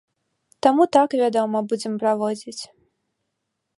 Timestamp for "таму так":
0.67-1.09